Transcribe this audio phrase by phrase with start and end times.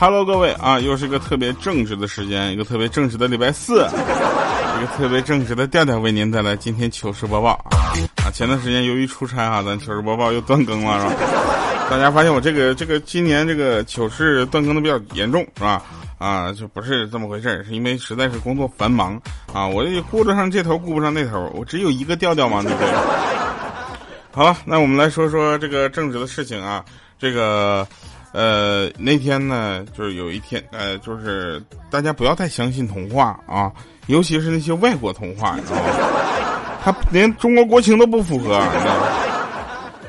[0.00, 7.50] Hello，各位啊，又是一个特别正直的时间，一个特别正直的礼拜四，一个特别正直的调调为您带来今天糗事播报
[8.24, 8.32] 啊！
[8.32, 11.22] 前段时间由于出差啊，咱糗事播报又断更了是吧？
[11.90, 15.82] 大家发现我这个这个今年这个糗事断更的比较严重是吧？
[16.16, 19.20] 啊，就不是这么回事是因为实在是工作繁忙
[19.52, 22.88] 啊，我这顾得上这头顾不上那头，我只有一个调调嘛，对不对？
[24.32, 26.82] 好了，那我们来说说这个正直的事情啊，
[27.18, 27.86] 这个。
[28.32, 33.72] 呃，那天呢，就是有一天，呃，就是大家不要太相信童话啊，
[34.06, 35.82] 尤其是那些外国童话，你知道吗？
[36.84, 38.62] 他连中国国情都不符合。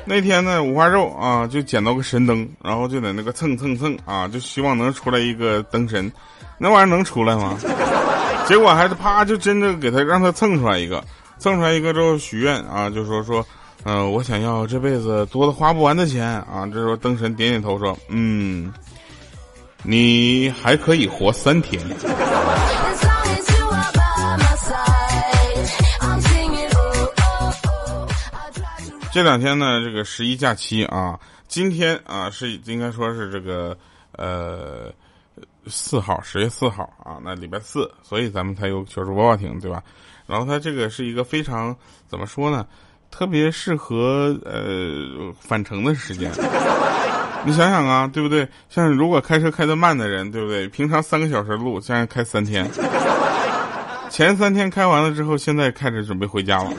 [0.04, 6.10] 那天呢，五花肉啊，就捡到个神灯，然后就在那个蹭蹭蹭啊，就希望能出来一个灯神，
[6.58, 7.56] 那玩意儿能出来吗？
[8.46, 11.02] 结果还是啪，就真的给他让他蹭出来一个，
[11.38, 13.44] 蹭出来一个之后许愿啊，就说说。
[13.84, 16.64] 嗯，我想要这辈子多的花不完的钱啊！
[16.66, 18.72] 这时候灯神点点头说：“嗯，
[19.82, 21.82] 你还可以活三天。”
[29.12, 33.76] 这两天呢，这个十一假期啊，今天啊是应该说是这个
[34.12, 34.90] 呃
[35.66, 39.82] 四号，十月四号啊，那礼拜四，所以咱们才有糗事播报亭，对吧？
[40.24, 42.64] 然后它这个是一个非常怎么说呢？
[43.12, 46.32] 特别适合呃返程的时间，
[47.44, 48.48] 你想想啊，对不对？
[48.68, 50.66] 像如果开车开得慢的人，对不对？
[50.66, 52.68] 平常三个小时路，现在开三天，
[54.08, 56.70] 前三天开完了之后，现在开始准备回家了，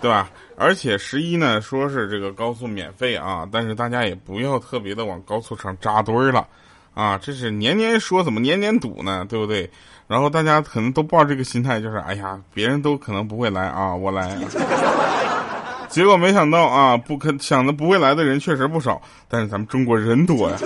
[0.00, 0.30] 对吧？
[0.56, 6.46] 而且十一呢，说是这个高速免费啊，但是大家也不要特别的往高速上扎堆了，
[6.94, 9.26] 啊，这是年年说，怎么年年堵呢？
[9.28, 9.68] 对不对？
[10.06, 14.38] 然后大家可能都抱这个心态，就是哎呀，别人都可能不会来啊，我来。
[15.88, 20.56] 结果没想到啊，不可想的不会来的人确实不少，但是咱们中国人多呀，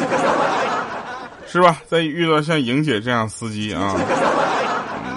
[1.46, 1.80] 是吧？
[1.86, 3.94] 再遇到像莹姐这样司机啊，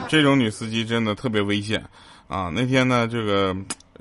[0.07, 1.81] 这种女司机真的特别危险
[2.27, 2.51] 啊。
[2.53, 3.55] 那天呢，这个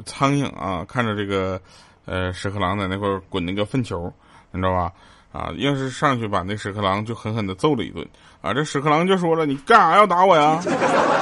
[0.04, 1.60] 苍蝇啊，看着这个
[2.06, 4.12] 呃屎壳郎在那块滚那个粪球，
[4.50, 4.92] 你知道吧？
[5.32, 8.06] 啊，硬是上去把那屎壳郎就狠狠的揍了一顿。
[8.40, 10.60] 啊，这屎壳郎就说了：“你干啥要打我呀？”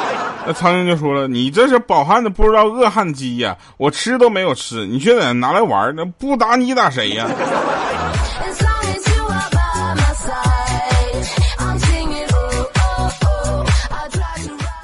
[0.47, 3.55] 那苍蝇就说了：“你这是饱汉子不知道饿汉饥呀！
[3.77, 7.29] 我吃都没有吃，你却在拿来玩，那不打你打谁呀？”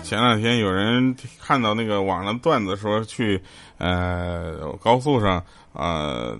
[0.03, 3.43] 前两天有人看到那个网上段子说去，
[3.79, 5.43] 呃，高速上
[5.73, 6.39] 呃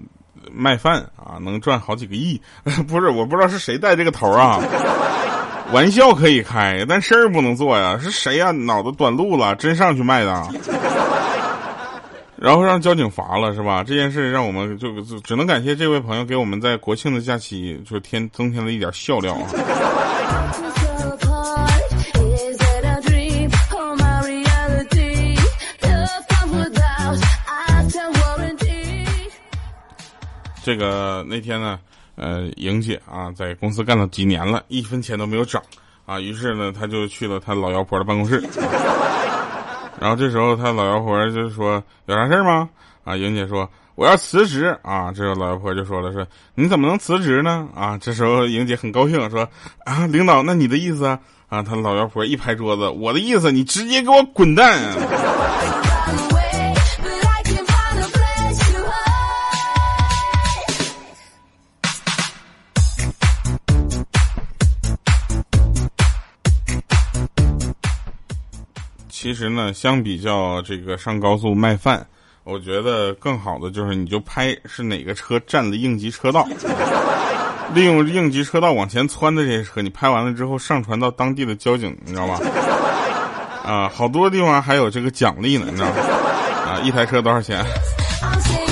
[0.53, 2.41] 卖饭啊，能赚好几个亿。
[2.89, 4.61] 不是，我不知道是谁带这个头啊。
[5.73, 7.99] 玩笑可以开，但事儿不能做呀！
[8.01, 8.51] 是谁呀？
[8.51, 10.47] 脑子短路了，真上去卖的，
[12.37, 13.83] 然后让交警罚了，是吧？
[13.83, 19.49] 这件事让我们就就只能感谢这位朋友给我们在国庆的假期就添增添了一点笑料啊！
[30.65, 31.79] 这个那天呢？
[32.17, 35.63] 呃，莹姐啊，在公司干了几年了，一分钱都没有涨
[36.07, 36.19] 啊。
[36.19, 38.41] 于是呢，她就去了她老妖婆的办公室。
[40.01, 42.71] 然后这时候，她老妖婆就说：“有啥事吗？”
[43.05, 49.47] 啊，莹姐说：“我要辞职。”啊，这时候老妖婆就说了：“说你怎么能辞职呢？”啊，这时候莹姐很高兴说
[49.85, 51.19] ：“啊，领导，那你的意思啊？”
[51.51, 54.81] 啊，她老妖婆一拍桌子：“我的意思，你直接给我滚蛋！”
[69.25, 72.07] 其实呢，相比较这个上高速卖饭，
[72.45, 76.47] 我觉得更好的就是你就拍是哪个车占的应急车道，
[77.73, 82.39] 利用应急车道往前窜的这些车，你拍完了之后上传到当地的交警，你知道吧？
[83.65, 85.95] 啊，好多地方还有这个奖励呢，你知道吗？
[86.67, 87.65] 啊，一台车多少钱？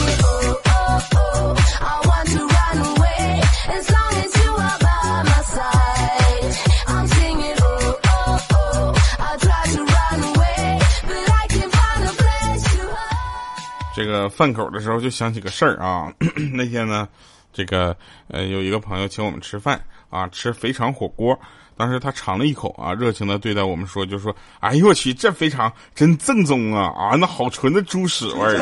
[14.13, 16.13] 个饭口的时候就想起个事儿啊，
[16.53, 17.09] 那天呢，
[17.53, 17.97] 这个
[18.29, 21.39] 呃有一个朋友请我们吃饭啊，吃肥肠火锅。
[21.75, 28.61] 当时他尝了一口啊，热情的对待我们说，就说：“哎呦我去，这肥肠真正宗啊啊，那好纯的猪屎味儿。”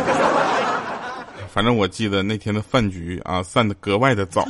[1.52, 4.47] 反正我记得那天的饭局啊，散的格外的早。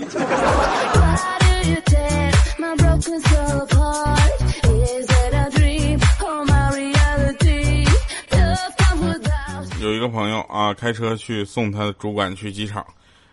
[9.81, 12.85] 有一个朋友啊，开车去送他的主管去机场，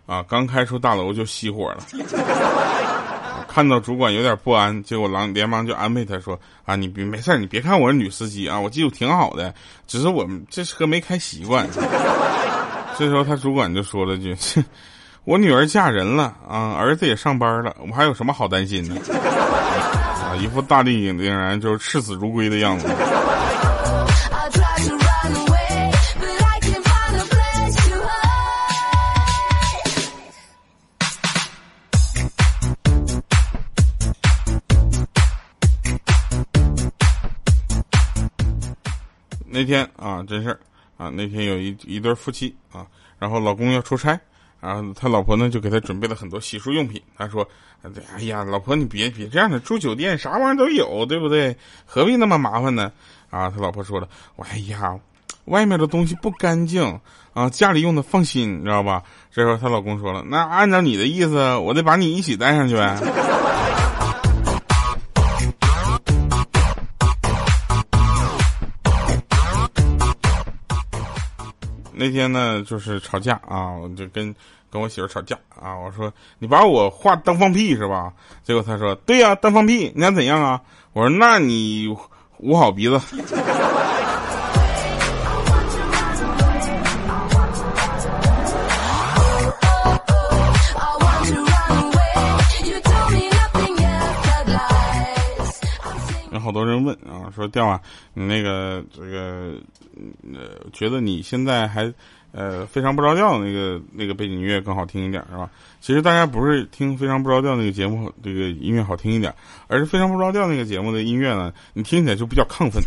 [0.06, 1.78] 啊，刚开出大楼就熄火了。
[3.46, 9.52] 看到主管有点不安，结果狼连忙就安慰他说：“啊，你别没事你别看我是女司机啊，我技术挺好的，
[9.86, 11.68] 只是我们这车没开习惯。”
[12.96, 14.34] 这时候他主管就说了句
[15.24, 22.88] ：“我女儿嫁人了啊，儿子也上班了，我还有什么好担心的？”啊，一副大义凛然，就是视死如归的样子。
[39.58, 40.60] 那天啊，真事儿
[40.96, 42.86] 啊，那天有一一对夫妻啊，
[43.18, 44.16] 然后老公要出差，
[44.60, 47.02] 然后他老婆呢就给他准备了很多洗漱用品。
[47.16, 47.44] 他说
[48.14, 51.56] ：“哎呀，老婆你别别这样的，住酒店啥玩意儿都有，对不对？
[51.84, 52.92] 何必那么麻烦呢？”
[53.30, 54.96] 啊，他老婆说了：“我哎呀，
[55.46, 57.00] 外面的东西不干净
[57.34, 59.02] 啊，家里用的放心，你知道吧？”
[59.34, 62.96] 这时候她老公说了：“那按照你的意思，我得把你一起带上去呗。”
[71.98, 74.32] 那天呢，就是吵架啊，我就跟
[74.70, 75.76] 跟我媳妇吵架啊。
[75.76, 78.12] 我说你把我话当放屁是吧？
[78.44, 80.62] 结果她说对呀，当放屁，你想怎样啊？
[80.92, 81.94] 我说那你
[82.38, 83.00] 捂好鼻子。
[96.48, 97.78] 好多人问啊，说调啊，
[98.14, 99.52] 你那个这个
[100.32, 101.92] 呃，觉得你现在还
[102.32, 105.50] 呃非常不着调的那个那个背景音乐更好听一点是吧？
[105.82, 109.34] 其实大家不是听非常不着调那个节目这个音乐好听一点，
[109.66, 112.82] 而是非常不着调那个节目的音乐呢，你听起来就比较亢奋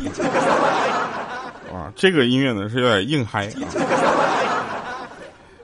[1.72, 1.94] 啊。
[1.96, 3.70] 这个音乐呢是有点硬嗨啊。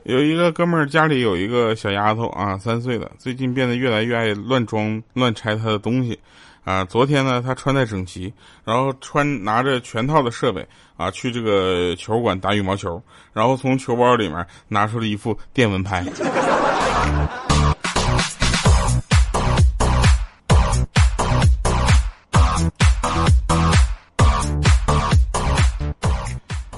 [0.04, 6.20] 有一个哥们儿家里有一个小丫头啊，三岁的，最近变得越来越爱乱装乱拆他的东西。
[6.68, 8.34] 啊，昨天呢，他穿戴整齐，
[8.66, 10.68] 然后穿拿着全套的设备
[10.98, 16.04] 啊，去这个球馆打羽毛球，然后从球包里面拿出了一副电蚊拍。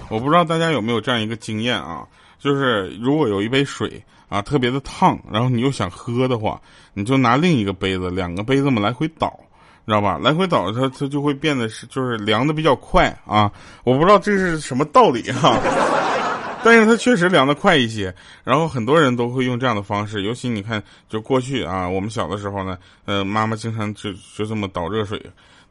[0.08, 2.06] 我不知道大家有没有这样一个经验啊，
[2.38, 6.62] 就是如果有一杯水啊特别的烫，然后你又想喝的话，
[6.94, 9.36] 你就拿另一个杯子，两个杯子嘛来回倒。
[9.86, 10.20] 知道吧？
[10.22, 13.52] 来回倒，它它就会变得是就是凉的比较快啊！
[13.84, 15.58] 我不知道这是什么道理哈，
[16.64, 18.14] 但是它确实凉的快一些。
[18.44, 25.20] 然后很多人都会用这样的方式，尤其你看，就过去啊，我们小的时候呢，呃，妈妈经常就就这么倒热水，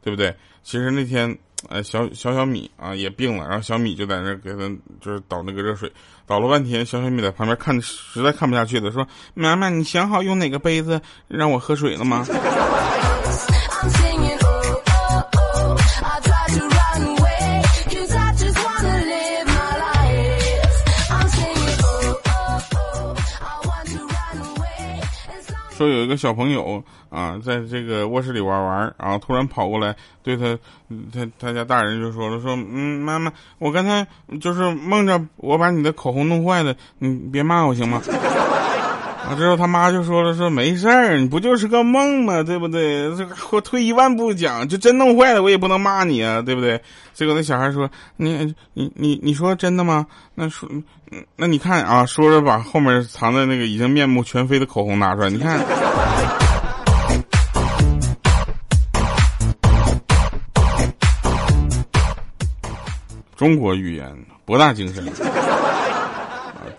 [0.03, 0.35] 对不对？
[0.61, 1.35] 其实那天，
[1.69, 4.69] 呃，小小小米啊也病了，然后小米就在那给他
[4.99, 5.89] 就是倒那个热水，
[6.27, 12.25] 倒了半天，小小米在旁边看，实在看不下去了，说：“妈妈，你想好用哪个杯子让我喝水了吗？”
[25.79, 30.59] 说有一个小朋友啊，在这个卧室里玩玩，然后突然跑过来，对他，
[31.13, 34.05] 他他家大人就说了，说，嗯，妈妈，我刚才
[34.41, 38.01] 就是梦着我把你的口红弄坏了，你别骂我行吗？
[39.29, 42.41] 啊，之后他妈就说了，说没事儿，你不就是个梦吗？
[42.41, 43.15] 对不对？
[43.15, 46.81] 这我退一万步讲，就真弄坏了，我也不能骂你啊，对不对？
[47.13, 50.07] 结果那小孩说，你你你你说真的吗？
[50.33, 50.67] 那说，
[51.35, 55.59] 那你看啊，说着把后面藏在那个已经面目全非的口红拿出来，你看。
[63.35, 64.11] 中国语言
[64.43, 65.05] 博大精深。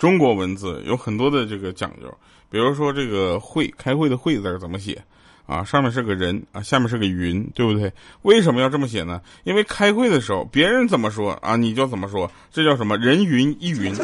[0.01, 2.11] 中国文字有很多的这个讲究，
[2.49, 5.05] 比如说这个会开会的会字怎么写
[5.45, 5.63] 啊？
[5.63, 7.93] 上面是个人啊，下面是个云，对不对？
[8.23, 9.21] 为什么要这么写呢？
[9.45, 13.95] 因为开会的时候别人怎么说啊，你就怎么说，这叫什么人云亦云。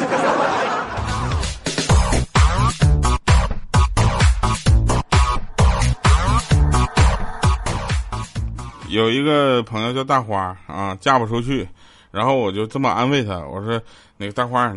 [8.87, 11.67] 有一个朋友叫大花啊，嫁不出去。
[12.11, 13.81] 然后我就这么安慰他，我说
[14.17, 14.73] ：“那个大花，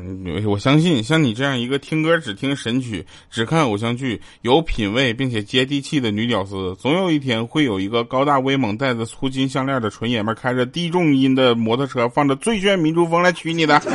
[0.46, 13.80] 我相信像你这样一个听歌只听神曲、只看偶像剧、有品位并且接地气的女屌丝，总有一天会有一个高大威猛、戴着粗金项链的纯爷们，开着低重音的摩托车，放着最炫民族风来娶你的。”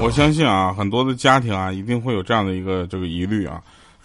[0.00, 3.60] 我相信啊，很多的家庭啊，一定会有这样的一个这个疑虑啊。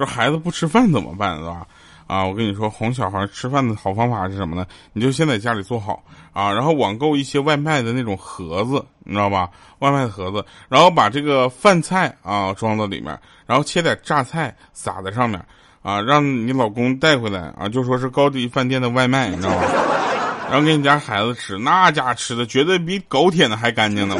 [0.05, 1.65] 孩子不吃饭怎么办，是吧？
[2.05, 4.65] 啊，我跟你说，哄小孩吃饭的好方法是什么呢？
[4.91, 9.50] 你就先在家里做好啊，然后网购一些外卖的那种盒子，你知道吧？
[9.79, 15.43] 外卖的盒子，然后把这个饭菜啊装到里面，然后切点榨菜撒在上面
[15.81, 19.63] 啊，让你老公带回来啊，就说是高级饭店的外卖，你知道吧？
[20.51, 24.15] 然后给你家孩子吃，那家吃的绝对比狗舔的还干净呢。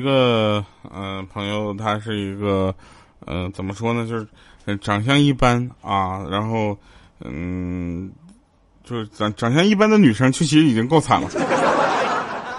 [0.00, 2.74] 一个嗯朋友，他是一个
[3.26, 4.26] 嗯怎么说呢，就是
[4.78, 6.74] 长相一般啊，然后
[7.22, 8.10] 嗯
[8.82, 11.28] 就是长长相一般的女生，其实已经够惨了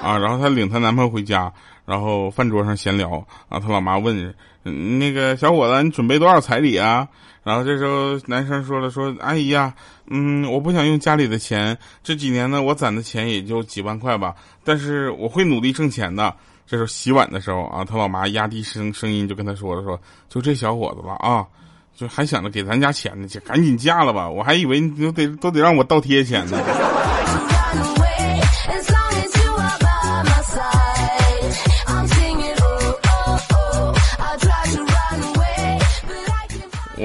[0.03, 0.19] 啊。
[0.19, 1.51] 然后她领她男朋友回家，
[1.83, 4.31] 然后饭桌上闲聊啊，她老妈问
[4.62, 7.07] 那个小伙子，你准备多少彩礼啊？
[7.43, 9.74] 然后这时候男生说了说，阿姨呀，
[10.12, 16.36] 嗯，我不想用家里的钱，这几年呢，我攒的钱也就几万块吧，但是我会努力挣钱的。
[16.72, 20.00] 这时候洗碗的时候啊，他老妈压低声声音就跟他说了：“说
[20.30, 21.46] 就这小伙子吧啊，
[21.94, 24.30] 就还想着给咱家钱呢，就赶紧嫁了吧！
[24.30, 26.58] 我还以为你都得都得让我倒贴钱呢。”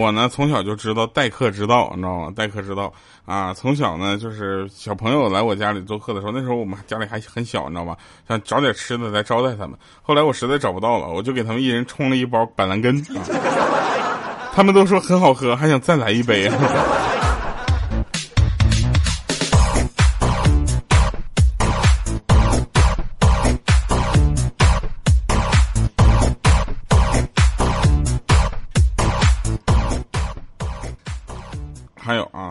[0.06, 2.32] 我呢从小就知道待客之道，你知道吗？
[2.36, 2.92] 待客之道
[3.24, 7.96] 啊，从小呢就是小朋友来我家里做客的时候，那时候我们家里还很小，你知道吗？
[8.28, 9.76] 想找点吃的来招待他们。
[10.02, 13.18] 后来我实在找不到了，我就给他们一人冲了一包板蓝根，啊、
[14.54, 16.48] 他们都说很好喝，还想再来一杯。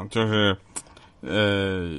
[0.10, 0.58] 就是，
[1.22, 1.90] 呃，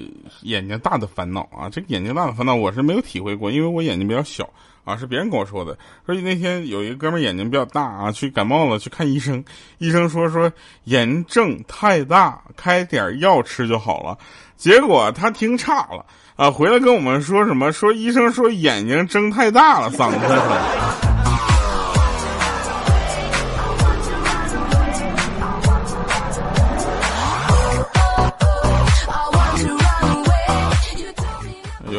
[0.43, 4.49] 眼睛大的烦恼啊，这个眼睛大的烦恼我是没有体会过，因为我眼睛比较小
[4.85, 5.77] 啊，是别人跟我说的。
[6.07, 9.45] 说那天有一个哥们眼睛比较大啊，去感冒了去看医生，
[9.79, 10.53] 医生说说
[10.85, 14.17] 炎症太大，开点药吃就好了。
[14.57, 17.73] 结果他听差了啊，回来跟我们说什么？
[17.73, 21.16] 说医生说眼睛睁太大了，嗓子疼。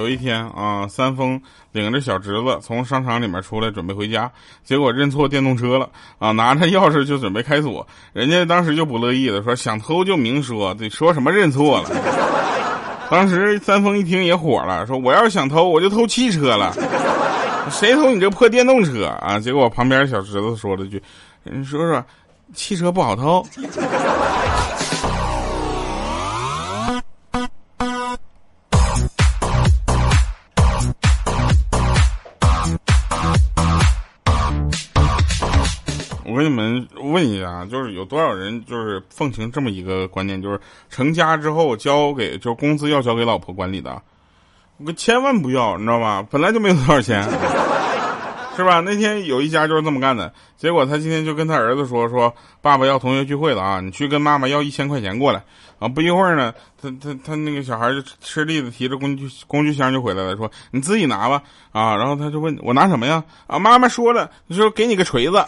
[0.07, 1.41] 有一天啊，三丰
[1.73, 4.31] 领着小侄子从商场里面出来，准备回家，
[4.63, 6.31] 结果认错电动车了啊！
[6.37, 11.89] 拿着钥匙就准备开锁，人家当时就不乐意了，说想偷就明说，得说什么认错了。
[13.11, 16.73] 当时三丰一听也火了，说我要是想偷，我就偷汽车了，
[17.69, 19.37] 谁偷你这破电动车啊？
[19.37, 21.03] 结果旁边小侄子说了句
[21.43, 22.01] ：“你说说，
[22.53, 23.45] 汽车不好偷。”
[36.37, 44.01] 跟你们问一下，就是有多少人就是奉行这么一个观念，就是成家之后交给，就是工资要交给老婆管理的，
[44.85, 46.25] 我千万不要，你知道吧？
[46.29, 47.27] 本来就没有多少钱。
[48.57, 48.81] 是吧？
[48.81, 55.43] 那天有一家就是这么干的，结果他今天就跟他儿子说：“说爸爸要同学聚会了啊，你去跟妈妈要一千块钱过来
[55.79, 63.23] 啊。”不一会儿呢，他他他那个小孩就吃力的提着工具工具箱就回来了，说：“你自己拿吧啊。”然后他就问我拿什么呀？
[63.45, 65.45] 啊，妈妈说了，说给你个锤子。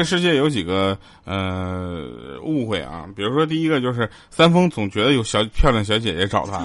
[0.00, 2.06] 个世界有几个呃
[2.42, 6.64] 误会啊，比如说第一个就是三丰总觉得有小漂亮小姐姐找他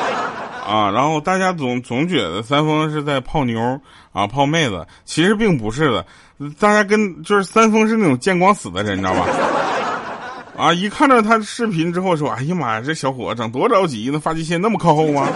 [0.66, 3.78] 啊，然后大家总总觉得三丰是在泡妞
[4.12, 6.06] 啊泡妹子，其实并不是的，
[6.58, 9.26] 大家跟就是三丰是那种见光死的人，你知道吧？
[10.56, 15.28] 啊，一看到他视频之后说，哎呀妈呀，这小伙长多着急，呢发际线那么靠后吗？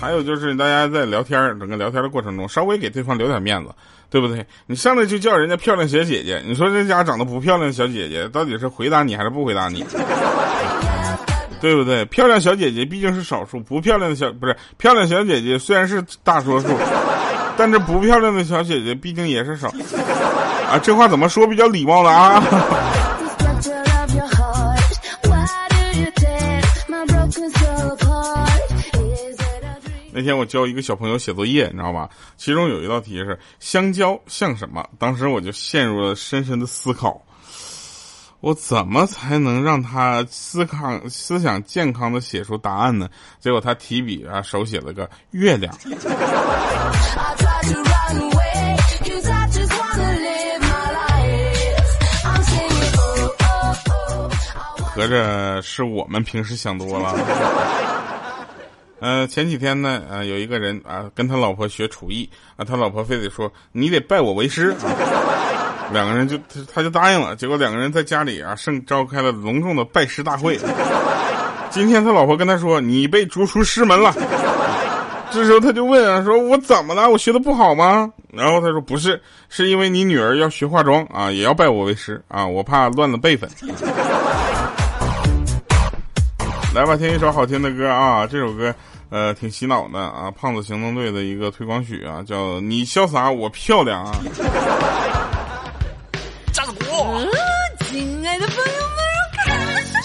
[0.00, 3.70] 还有就是大家在聊天整个聊天的过程中，稍微给对方留点面子，
[4.08, 4.46] 对不对？
[4.66, 9.84] 你上来就叫人家漂亮小姐姐，你说这家长得不漂亮的小姐姐，到底是回答你还是不回答你？
[11.60, 12.02] 对不对？
[12.06, 16.68] 漂亮小姐姐毕竟是少数，不漂亮的小不是漂亮小姐姐虽然是大多数，
[17.58, 19.68] 但是不漂亮的小姐姐毕竟也是少。
[20.70, 22.42] 啊，这话怎么说比较礼貌的啊？
[30.20, 32.10] 那天我教一个小朋友写作业，你知道吧？
[32.36, 34.86] 其中有一道题是香蕉像什么？
[34.98, 37.22] 当时我就陷入了深深的思考。
[38.40, 43.08] 我怎么才能让他思考思想健康的写出答案呢？
[43.38, 45.74] 结果他提笔啊，手写了个月亮。
[54.92, 57.99] 合着是我们平时想多了。
[59.00, 64.74] 呃，前几天呢，呃，有一个人啊，跟他老婆学厨艺啊，他老婆非得说你得拜我为师，
[65.90, 67.34] 两个人就他他就答应了。
[67.34, 70.58] 结果两个人在家里啊，盛召开了隆重的拜师大会。
[71.70, 74.14] 今天他老婆跟他说你被逐出师门了。
[75.30, 77.08] 这时候他就问啊，说我怎么了？
[77.08, 78.12] 我学的不好吗？
[78.32, 83.48] 然后他说不是，是因为你女儿要学化妆啊，也要拜我为师啊，我怕乱了辈分。
[86.72, 88.24] 来吧，听一首好听的歌啊！
[88.24, 88.72] 这首歌，
[89.10, 90.30] 呃，挺洗脑的啊。
[90.30, 94.14] 胖子行动队的一个推广曲啊，叫《你潇洒我漂亮》啊。
[96.52, 96.84] 架子鼓，
[97.84, 98.72] 亲爱的朋友们，
[99.36, 99.46] 看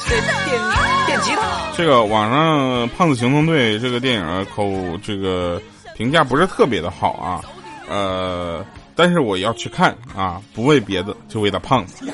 [0.07, 0.15] 这
[0.49, 0.61] 电
[1.07, 1.41] 电吉他。
[1.77, 4.71] 这个网上《胖子行动队》这个电影口
[5.03, 5.61] 这个
[5.95, 7.41] 评价不是特别的好啊，
[7.89, 12.05] 呃，但是我要去看啊，不为别的，就为了胖子。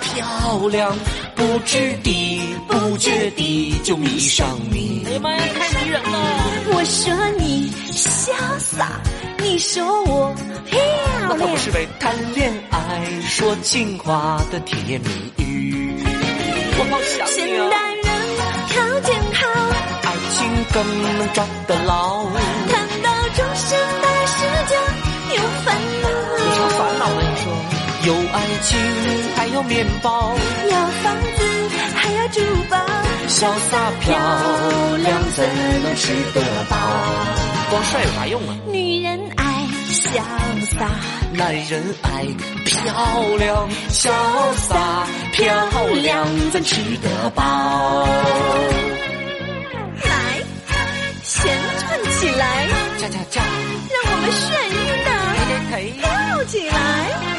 [0.00, 0.96] 漂亮，
[1.38, 5.04] 不知地不觉地就迷上你。
[5.06, 6.18] 哎呀妈呀，太迷人了！
[6.66, 9.00] 我说你潇洒，
[9.38, 10.34] 你说我
[10.66, 10.78] 漂
[11.28, 11.56] 那可亮不。
[11.56, 16.02] 是为谈恋爱说情话的甜言蜜语。
[16.76, 17.70] 我好想现你啊！
[17.70, 18.04] 代人
[18.68, 19.48] 条件好，
[20.02, 20.38] 爱情
[20.72, 22.26] 更能抓得牢。
[28.08, 28.78] 有爱情，
[29.36, 30.34] 还有面包，
[30.70, 31.44] 要房子
[31.94, 32.40] 还要珠
[32.70, 32.78] 宝，
[33.28, 34.16] 潇洒漂
[34.96, 35.46] 亮怎
[35.82, 36.40] 能吃得
[36.70, 36.78] 饱？
[37.68, 38.56] 光帅有啥用啊？
[38.72, 39.44] 女人爱
[39.90, 40.22] 潇
[40.74, 40.88] 洒，
[41.34, 42.24] 男人爱
[42.64, 44.10] 漂亮，潇
[44.56, 48.08] 洒漂亮怎吃得饱？
[50.02, 50.42] 来，
[51.22, 52.66] 旋转起来，
[52.96, 53.42] 恰恰恰，
[53.92, 55.10] 让我们眩晕的
[55.70, 56.08] 嘿跳
[56.44, 57.37] 起来。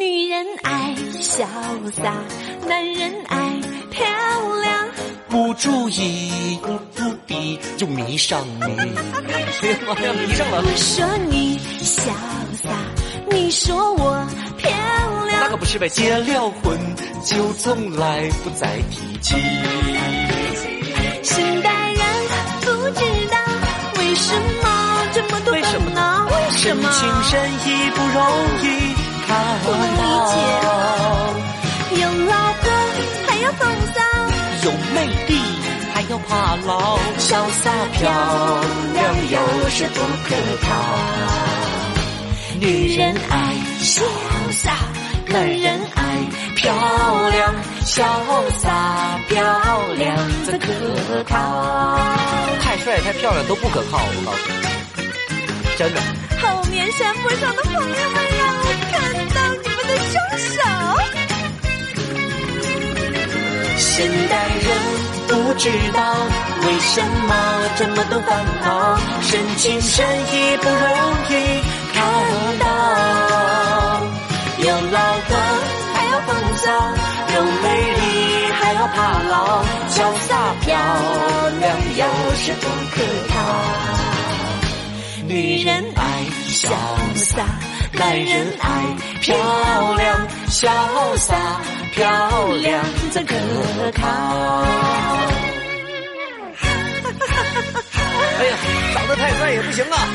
[0.00, 1.44] 女人爱潇
[1.92, 2.14] 洒，
[2.66, 3.60] 男人爱
[3.90, 4.08] 漂
[4.62, 4.88] 亮。
[5.28, 8.62] 不注意，不不必就迷上你。
[8.64, 10.62] 哎呀妈呀，迷上了！
[10.64, 12.08] 我说你潇
[12.62, 12.70] 洒，
[13.30, 14.70] 你说我漂
[15.26, 15.38] 亮。
[15.38, 16.78] 那可不是呗，结了婚
[17.22, 19.36] 就从来不再提起。
[21.22, 22.02] 现代人
[22.62, 23.36] 不知道
[23.98, 26.90] 为什么这么多烦恼，为什么？
[26.90, 28.24] 情深意不容
[28.64, 28.79] 易
[29.64, 29.98] 不能理
[30.30, 30.34] 解，
[32.02, 32.64] 有老公
[33.26, 33.60] 还要风
[33.94, 33.98] 骚，
[34.64, 35.30] 有魅力
[35.94, 37.28] 还要怕老，潇
[37.62, 38.00] 洒漂
[38.94, 38.98] 亮
[39.30, 39.36] 有
[39.70, 40.28] 时不可
[40.62, 40.68] 靠。
[42.58, 44.02] 女人爱潇
[44.52, 44.72] 洒，
[45.26, 46.02] 男人爱
[46.56, 46.74] 漂
[47.30, 47.54] 亮，
[47.86, 48.02] 潇
[48.58, 49.38] 洒漂
[49.96, 50.16] 亮
[50.46, 50.66] 的可
[51.24, 51.34] 靠？
[52.60, 55.06] 太帅太漂亮都不可靠，我告诉你，
[55.78, 56.00] 真的。
[56.42, 57.90] 后面山坡上的朋友们，
[60.48, 60.58] 手。
[63.76, 64.66] 现代人
[65.28, 66.00] 不知道
[66.66, 67.30] 为什么
[67.76, 68.28] 这么多烦
[68.62, 70.78] 恼，深情深意不容
[71.30, 71.32] 易
[71.92, 71.98] 看
[72.58, 72.64] 到。
[74.58, 74.98] 有老
[75.28, 75.30] 公
[75.94, 76.64] 还要风骚，
[77.34, 77.64] 有美
[77.96, 78.02] 丽
[78.52, 79.94] 还要怕老，潇
[80.28, 80.28] 洒
[80.60, 80.68] 漂
[81.60, 81.64] 亮
[81.96, 82.04] 有
[82.36, 82.62] 时不
[82.94, 82.96] 可
[83.28, 83.34] 靠。
[85.26, 86.02] 女人爱
[86.48, 86.68] 潇
[87.14, 87.44] 洒，
[88.00, 89.36] 男人爱漂
[89.96, 90.66] 亮，潇
[91.18, 91.36] 洒
[91.92, 93.34] 漂亮怎可
[93.92, 94.08] 靠？
[98.38, 98.56] 哎呀，
[98.94, 100.08] 长得太帅也不行啊！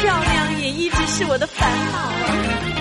[0.00, 2.79] 漂亮也一直是我的烦恼啊。